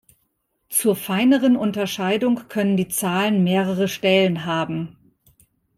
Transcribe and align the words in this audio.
Zur 0.69 0.95
feineren 0.95 1.55
Unterscheidung 1.55 2.47
können 2.49 2.75
die 2.75 2.87
Zahlen 2.87 3.43
mehrere 3.43 3.87
Stellen 3.87 4.45
haben. 4.45 4.97